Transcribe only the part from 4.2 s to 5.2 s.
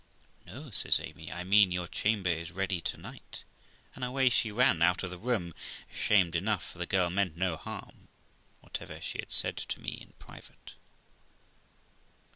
she run out of the